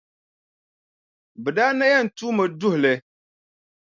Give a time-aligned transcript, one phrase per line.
[1.43, 2.93] Bɛ daa na yɛn tuumi duhi li.